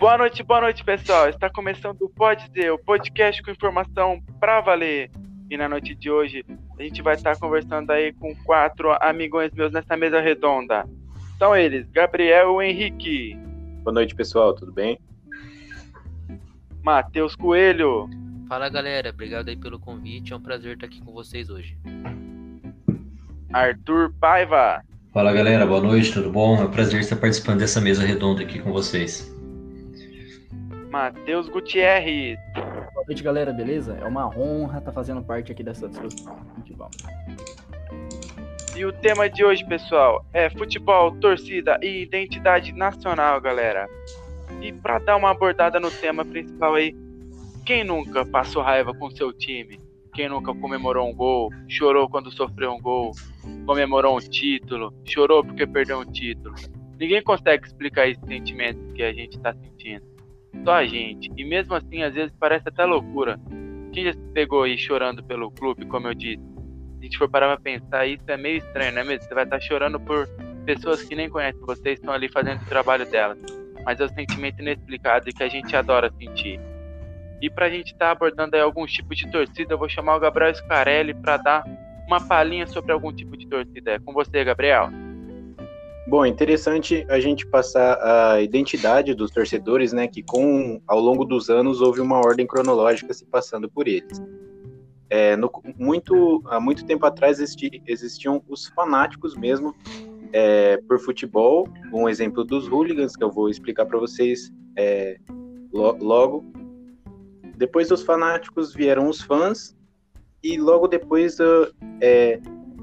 [0.00, 1.28] Boa noite, boa noite, pessoal.
[1.28, 5.10] Está começando o Pode Ser, o podcast com informação pra valer.
[5.50, 6.44] E na noite de hoje,
[6.78, 10.88] a gente vai estar conversando aí com quatro amigões meus nessa mesa redonda.
[11.36, 13.36] São eles, Gabriel e Henrique.
[13.82, 15.00] Boa noite, pessoal, tudo bem?
[16.80, 18.08] Matheus Coelho.
[18.48, 19.10] Fala, galera.
[19.10, 20.32] Obrigado aí pelo convite.
[20.32, 21.76] É um prazer estar aqui com vocês hoje.
[23.52, 24.80] Arthur Paiva.
[25.12, 25.66] Fala, galera.
[25.66, 26.56] Boa noite, tudo bom?
[26.56, 29.36] É um prazer estar participando dessa mesa redonda aqui com vocês.
[30.90, 32.38] Matheus Gutierrez.
[32.54, 33.98] Boa noite, galera, beleza?
[34.00, 36.36] É uma honra estar fazendo parte aqui dessa discussão.
[36.56, 36.88] Muito bom.
[38.74, 43.86] E o tema de hoje, pessoal, é futebol, torcida e identidade nacional, galera.
[44.62, 46.96] E para dar uma abordada no tema principal aí,
[47.66, 49.78] quem nunca passou raiva com seu time?
[50.14, 53.12] Quem nunca comemorou um gol, chorou quando sofreu um gol,
[53.66, 56.54] comemorou um título, chorou porque perdeu um título?
[56.98, 60.17] Ninguém consegue explicar esse sentimento que a gente está sentindo.
[60.64, 61.30] Só a gente.
[61.36, 63.38] E mesmo assim, às vezes parece até loucura.
[63.92, 66.42] Quem já se pegou aí chorando pelo clube, como eu disse?
[66.42, 69.22] Se a gente for parar pra pensar, isso é meio estranho, não é mesmo?
[69.24, 70.28] Você vai estar chorando por
[70.66, 73.38] pessoas que nem conhecem você, estão ali fazendo o trabalho delas.
[73.84, 76.60] Mas é um sentimento inexplicado e que a gente adora sentir.
[77.40, 80.16] E para a gente estar tá abordando aí alguns tipos de torcida, eu vou chamar
[80.16, 81.64] o Gabriel Scarelli para dar
[82.06, 83.92] uma palhinha sobre algum tipo de torcida.
[83.92, 84.90] É com você, Gabriel.
[86.08, 90.08] Bom, interessante a gente passar a identidade dos torcedores, né?
[90.08, 94.18] Que com ao longo dos anos houve uma ordem cronológica se passando por eles.
[95.10, 99.74] É, no, muito, há muito tempo atrás existi, existiam os fanáticos mesmo
[100.32, 101.68] é, por futebol.
[101.92, 105.18] Um exemplo dos hooligans que eu vou explicar para vocês é,
[105.70, 106.42] lo, logo.
[107.58, 109.76] Depois dos fanáticos vieram os fãs
[110.42, 111.70] e logo depois uh,
[112.00, 112.40] é,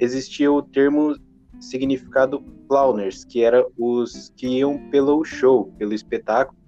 [0.00, 1.16] existia o termo
[1.60, 6.58] significado plauners, que era os que iam pelo show, pelo espetáculo,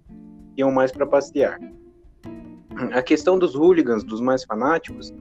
[0.56, 1.58] iam mais para passear.
[2.92, 5.12] A questão dos hooligans, dos mais fanáticos,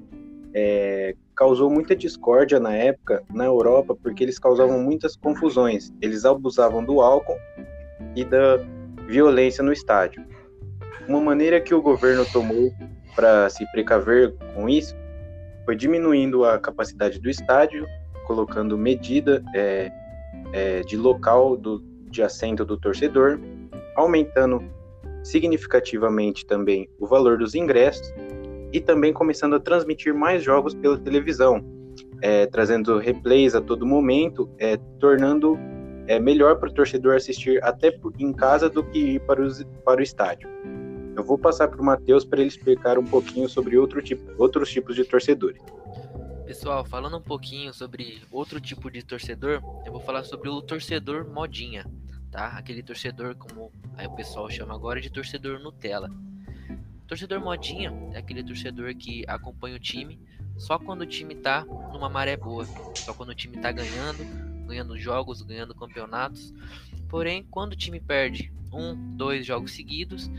[0.53, 5.93] é, causou muita discórdia na época na Europa, porque eles causavam muitas confusões.
[6.01, 7.37] Eles abusavam do álcool
[8.15, 8.57] e da
[9.07, 10.25] violência no estádio.
[11.07, 12.73] Uma maneira que o governo tomou
[13.15, 14.95] para se precaver com isso
[15.65, 17.85] foi diminuindo a capacidade do estádio,
[18.27, 19.89] colocando medida é,
[20.51, 23.39] é, de local do, de assento do torcedor,
[23.95, 24.61] aumentando
[25.23, 28.13] significativamente também o valor dos ingressos
[28.73, 31.63] e também começando a transmitir mais jogos pela televisão,
[32.21, 35.57] é, trazendo replays a todo momento, é, tornando
[36.05, 40.01] é, melhor para o torcedor assistir até em casa do que ir para, os, para
[40.01, 40.49] o estádio.
[41.15, 44.69] Eu vou passar para o Matheus para ele explicar um pouquinho sobre outro tipo, outros
[44.69, 45.61] tipos de torcedores.
[46.47, 51.27] Pessoal, falando um pouquinho sobre outro tipo de torcedor, eu vou falar sobre o torcedor
[51.29, 51.85] modinha,
[52.31, 52.57] tá?
[52.57, 56.09] Aquele torcedor, como aí o pessoal chama agora, de torcedor Nutella.
[57.05, 60.21] Torcedor modinha é aquele torcedor que acompanha o time
[60.57, 62.65] só quando o time tá numa maré boa,
[62.95, 64.23] só quando o time tá ganhando,
[64.65, 66.53] ganhando jogos, ganhando campeonatos.
[67.09, 70.31] Porém, quando o time perde um, dois jogos seguidos,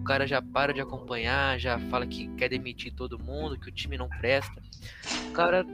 [0.00, 3.72] o cara já para de acompanhar, já fala que quer demitir todo mundo, que o
[3.72, 4.60] time não presta.
[5.28, 5.64] O cara,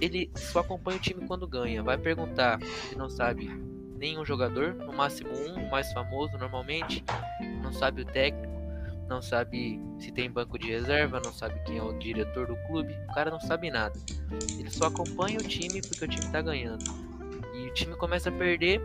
[0.00, 1.82] ele só acompanha o time quando ganha.
[1.82, 3.48] Vai perguntar, ele não sabe
[3.96, 7.02] nenhum jogador, no máximo um, o mais famoso normalmente,
[7.62, 8.52] não sabe o técnico,
[9.08, 12.92] não sabe se tem banco de reserva, não sabe quem é o diretor do clube,
[13.08, 13.98] o cara não sabe nada.
[14.58, 16.84] Ele só acompanha o time porque o time tá ganhando.
[17.54, 18.80] E o time começa a perder,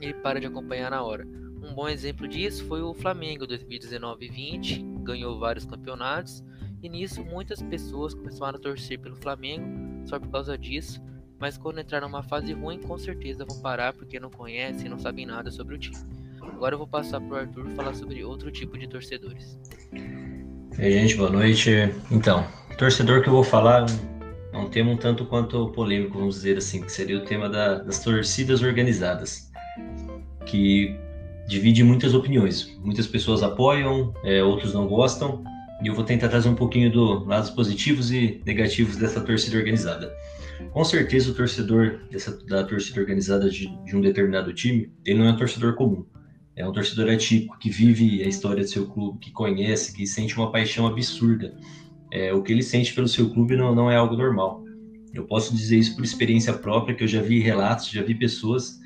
[0.00, 1.26] ele para de acompanhar na hora.
[1.64, 6.44] Um bom exemplo disso foi o Flamengo 2019 e 20, ganhou vários campeonatos
[6.82, 9.64] e nisso muitas pessoas começaram a torcer pelo Flamengo
[10.06, 11.02] só por causa disso,
[11.40, 15.24] mas quando entrar numa fase ruim, com certeza vão parar porque não conhecem não sabem
[15.24, 15.96] nada sobre o time.
[16.42, 19.58] Agora eu vou passar para o Arthur falar sobre outro tipo de torcedores.
[20.78, 21.70] E aí, gente, boa noite.
[22.10, 22.46] Então,
[22.76, 23.86] torcedor que eu vou falar
[24.52, 27.76] é um tema um tanto quanto polêmico, vamos dizer assim, que seria o tema da,
[27.76, 29.50] das torcidas organizadas,
[30.44, 30.96] que
[31.46, 32.76] divide muitas opiniões.
[32.82, 35.44] Muitas pessoas apoiam, é, outros não gostam,
[35.82, 40.12] e eu vou tentar trazer um pouquinho do lados positivos e negativos dessa torcida organizada.
[40.72, 45.26] Com certeza o torcedor dessa, da torcida organizada de, de, um determinado time, ele não
[45.26, 46.04] é um torcedor comum.
[46.56, 50.36] É um torcedor atípico que vive a história do seu clube, que conhece, que sente
[50.36, 51.54] uma paixão absurda.
[52.10, 54.62] É, o que ele sente pelo seu clube não, não é algo normal.
[55.12, 58.80] Eu posso dizer isso por experiência própria, que eu já vi relatos, já vi pessoas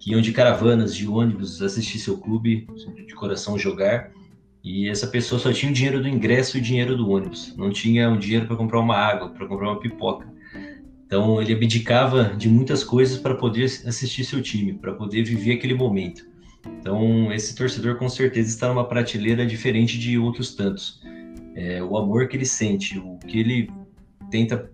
[0.00, 2.66] que iam de caravanas, de ônibus, assistir seu clube,
[3.06, 4.10] de coração jogar,
[4.64, 7.70] e essa pessoa só tinha o dinheiro do ingresso e o dinheiro do ônibus, não
[7.70, 10.26] tinha um dinheiro para comprar uma água, para comprar uma pipoca.
[11.06, 15.74] Então ele abdicava de muitas coisas para poder assistir seu time, para poder viver aquele
[15.74, 16.28] momento.
[16.80, 21.00] Então, esse torcedor com certeza está numa prateleira diferente de outros tantos.
[21.54, 23.70] É, o amor que ele sente, o que ele
[24.30, 24.70] tenta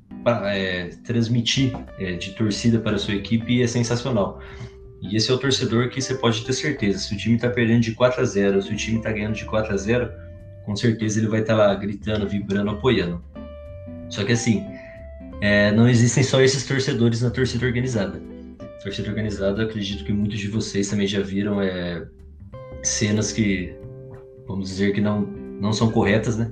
[0.46, 4.40] é, transmitir é, de torcida para a sua equipe é sensacional.
[5.02, 6.98] E esse é o torcedor que você pode ter certeza.
[6.98, 9.44] Se o time está perdendo de 4 a 0, se o time está ganhando de
[9.44, 10.10] 4 a 0,
[10.64, 13.22] com certeza ele vai estar tá lá gritando, vibrando, apoiando.
[14.08, 14.64] Só que assim,
[15.40, 18.20] é, não existem só esses torcedores na torcida organizada.
[18.82, 22.06] Torcida organizada, acredito que muitos de vocês também já viram é,
[22.82, 23.74] cenas que,
[24.46, 25.20] vamos dizer que não,
[25.60, 26.50] não são corretas, né?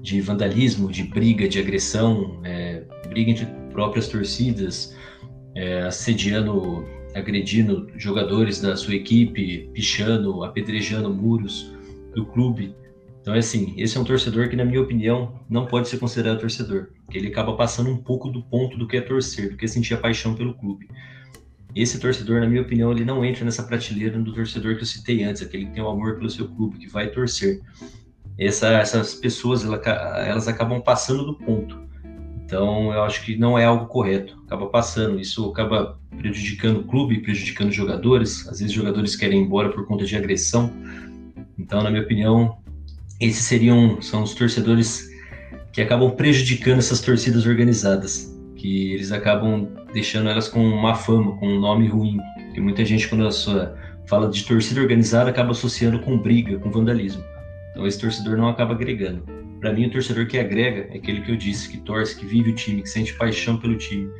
[0.00, 4.94] De vandalismo, de briga, de agressão, é, briga entre próprias torcidas,
[5.54, 11.72] é, assediando agredindo jogadores da sua equipe, pichando, apedrejando muros
[12.14, 12.74] do clube.
[13.20, 16.40] Então, é assim, esse é um torcedor que, na minha opinião, não pode ser considerado
[16.40, 19.68] torcedor, ele acaba passando um pouco do ponto do que é torcer, do que é
[19.68, 20.88] sentir a paixão pelo clube.
[21.74, 25.24] Esse torcedor, na minha opinião, ele não entra nessa prateleira do torcedor que eu citei
[25.24, 27.60] antes, aquele que tem o amor pelo seu clube, que vai torcer.
[28.38, 31.83] Essa, essas pessoas, elas acabam passando do ponto.
[32.44, 34.38] Então, eu acho que não é algo correto.
[34.46, 38.46] Acaba passando, isso acaba prejudicando o clube, prejudicando os jogadores.
[38.48, 40.70] Às vezes, jogadores querem ir embora por conta de agressão.
[41.58, 42.58] Então, na minha opinião,
[43.20, 45.08] esses seriam são os torcedores
[45.72, 51.48] que acabam prejudicando essas torcidas organizadas, que eles acabam deixando elas com uma fama, com
[51.48, 52.18] um nome ruim.
[52.44, 53.28] Porque muita gente, quando
[54.06, 57.24] fala de torcida organizada, acaba associando com briga, com vandalismo.
[57.70, 59.43] Então, esse torcedor não acaba agregando.
[59.64, 62.50] Para mim, o torcedor que agrega é aquele que eu disse, que torce, que vive
[62.50, 64.10] o time, que sente paixão pelo time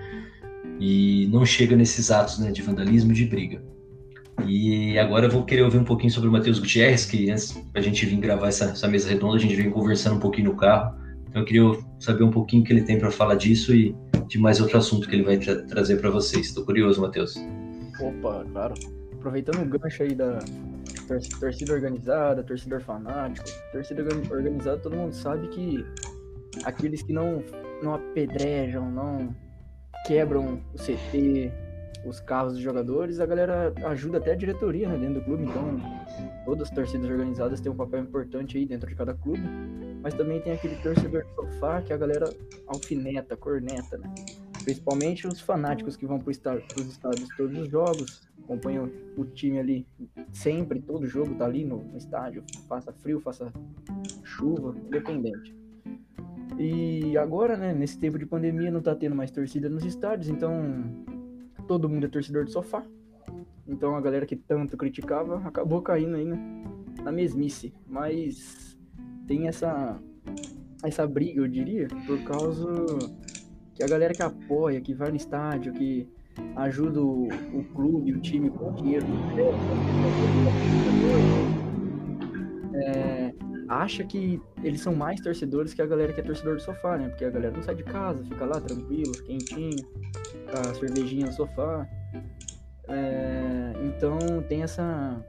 [0.80, 3.62] e não chega nesses atos né, de vandalismo e de briga.
[4.46, 7.82] E agora eu vou querer ouvir um pouquinho sobre o Matheus Gutierrez, que antes da
[7.82, 10.96] gente vir gravar essa, essa, mesa redonda, a gente vem conversando um pouquinho no carro.
[11.28, 13.94] Então eu queria saber um pouquinho o que ele tem para falar disso e
[14.26, 16.46] de mais outro assunto que ele vai tra trazer para vocês.
[16.46, 17.34] Estou curioso, Matheus.
[18.00, 18.72] Opa, claro.
[19.12, 20.38] Aproveitando o gancho aí da,
[21.40, 23.46] torcida organizada, torcedor fanático.
[23.72, 25.84] Torcida organizada, todo mundo sabe que
[26.64, 27.42] aqueles que não,
[27.82, 29.34] não apedrejam, não
[30.06, 31.52] quebram o CT,
[32.04, 35.44] os carros dos jogadores, a galera ajuda até a diretoria né, dentro do clube.
[35.44, 35.80] Então,
[36.44, 39.42] todas as torcidas organizadas têm um papel importante aí dentro de cada clube.
[40.02, 42.28] Mas também tem aquele torcedor de sofá que a galera
[42.66, 44.14] alfineta, corneta, né?
[44.62, 46.36] Principalmente os fanáticos que vão para os
[46.86, 49.86] estádios todos os jogos, acompanham o time ali
[50.32, 53.52] sempre, todo jogo tá ali no, no estádio, faça frio, faça
[54.22, 55.54] chuva, independente.
[56.58, 60.52] E agora, né, nesse tempo de pandemia, não tá tendo mais torcida nos estádios, então
[61.66, 62.84] todo mundo é torcedor de sofá.
[63.66, 66.36] Então a galera que tanto criticava acabou caindo aí né,
[67.02, 67.74] na mesmice.
[67.86, 68.78] Mas
[69.26, 69.98] tem essa
[70.82, 72.68] essa briga, eu diria, por causa
[73.74, 76.06] que a galera que apoia, que vai no estádio, que
[76.56, 79.06] ajuda o, o clube, o time com dinheiro
[82.74, 83.32] é,
[83.68, 87.08] acha que eles são mais torcedores que a galera que é torcedor do sofá, né?
[87.08, 89.86] Porque a galera não sai de casa, fica lá tranquilo, quentinho,
[90.48, 91.88] a cervejinha no sofá.
[92.88, 95.24] É, então tem essa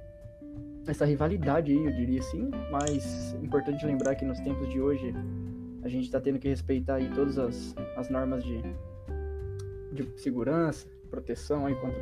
[0.87, 5.15] essa rivalidade aí, eu diria assim, mas é importante lembrar que nos tempos de hoje
[5.81, 8.61] a gente está tendo que respeitar aí todas as, as normas de,
[9.91, 11.99] de segurança, proteção aí contra,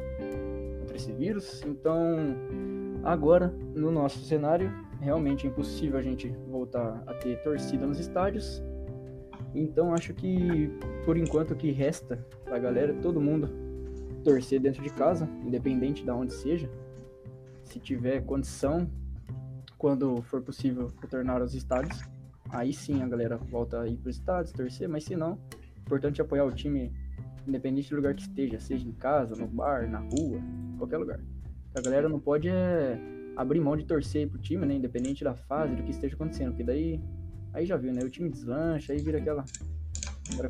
[0.80, 1.62] contra esse vírus.
[1.64, 2.36] Então,
[3.04, 8.62] agora, no nosso cenário, realmente é impossível a gente voltar a ter torcida nos estádios.
[9.54, 10.72] Então, acho que,
[11.06, 13.50] por enquanto, o que resta pra galera, todo mundo
[14.24, 16.70] torcer dentro de casa, independente de onde seja.
[17.64, 18.90] Se tiver condição,
[19.78, 22.02] quando for possível retornar aos estádios,
[22.50, 25.38] aí sim a galera volta a ir para os estádios, torcer, mas se não,
[25.82, 26.92] importante é apoiar o time
[27.48, 30.42] independente do lugar que esteja, seja em casa, no bar, na rua,
[30.78, 31.20] qualquer lugar.
[31.76, 33.00] A galera não pode é,
[33.36, 36.64] abrir mão de torcer pro time, né, independente da fase, do que esteja acontecendo, porque
[36.64, 37.02] daí
[37.54, 39.44] aí já viu, né, o time deslancha, aí vira aquela,
[40.32, 40.50] aquela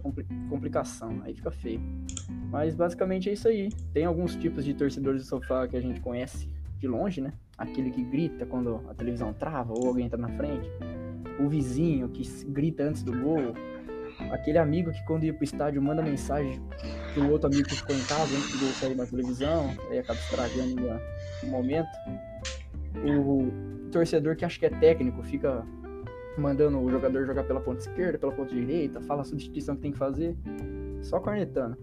[0.49, 1.81] complicação, aí fica feio.
[2.49, 3.69] Mas basicamente é isso aí.
[3.93, 6.47] Tem alguns tipos de torcedores de sofá que a gente conhece
[6.79, 7.33] de longe, né?
[7.57, 10.69] Aquele que grita quando a televisão trava ou alguém tá na frente
[11.39, 13.53] o vizinho que grita antes do gol,
[14.31, 16.61] aquele amigo que quando ia pro estádio manda mensagem
[17.13, 20.19] pro outro amigo que ficou em casa antes do gol sair na televisão, aí acaba
[20.19, 20.75] estragando
[21.43, 21.89] o momento.
[23.19, 25.65] O torcedor que acha que é técnico fica
[26.37, 29.91] mandando o jogador jogar pela ponta esquerda, pela ponta direita, fala a substituição que tem
[29.91, 30.35] que fazer,
[31.01, 31.77] só cornetando.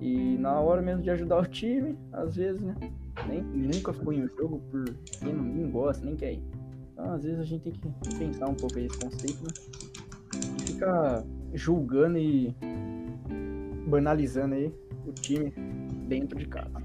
[0.00, 2.74] E na hora mesmo de ajudar o time, às vezes, né?
[3.28, 4.84] Nem, nunca foi em um jogo por
[5.20, 6.42] quem não gosta, nem quer ir.
[6.92, 9.52] Então, às vezes a gente tem que pensar um pouco esse conceito, né?
[10.66, 12.54] Fica julgando e
[13.86, 14.72] banalizando aí
[15.06, 15.52] o time
[16.08, 16.82] dentro de casa.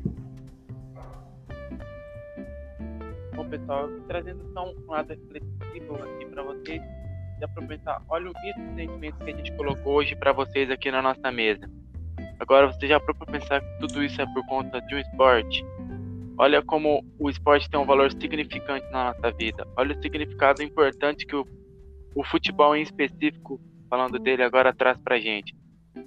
[3.47, 6.81] pessoal, trazendo só um lado reflexivo aqui para vocês,
[7.39, 8.33] e aproveitar, olha o
[8.97, 11.69] misto de que a gente colocou hoje para vocês aqui na nossa mesa.
[12.39, 15.63] Agora você já para pensar que tudo isso é por conta de um esporte?
[16.37, 19.67] Olha como o esporte tem um valor significante na nossa vida.
[19.75, 21.45] Olha o significado importante que o,
[22.15, 25.55] o futebol em específico, falando dele agora, traz pra gente.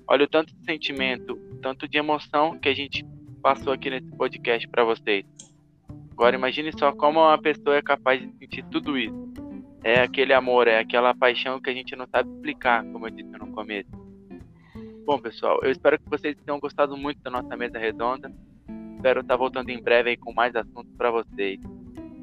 [0.07, 3.05] Olha o tanto de sentimento, tanto de emoção que a gente
[3.43, 5.25] passou aqui nesse podcast para vocês.
[6.13, 9.33] Agora imagine só como uma pessoa é capaz de sentir tudo isso.
[9.83, 13.31] É aquele amor, é aquela paixão que a gente não sabe explicar, como eu disse
[13.31, 13.91] no começo.
[15.07, 18.31] Bom, pessoal, eu espero que vocês tenham gostado muito da nossa mesa redonda.
[18.97, 21.59] Espero estar voltando em breve com mais assuntos para vocês.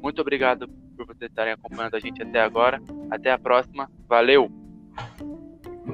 [0.00, 2.80] Muito obrigado por vocês estarem acompanhando a gente até agora.
[3.10, 3.90] Até a próxima.
[4.08, 4.57] Valeu!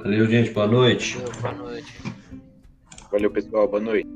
[0.04, 0.50] Valeu, gente.
[0.50, 1.16] Boa noite.
[1.40, 1.98] Boa noite.
[3.10, 3.66] Valeu, pessoal.
[3.66, 4.06] Boa noite.